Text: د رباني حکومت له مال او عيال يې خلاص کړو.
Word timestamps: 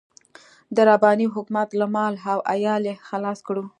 د 0.75 0.77
رباني 0.89 1.27
حکومت 1.33 1.69
له 1.79 1.85
مال 1.95 2.13
او 2.31 2.39
عيال 2.51 2.83
يې 2.89 2.95
خلاص 3.09 3.39
کړو. 3.47 3.63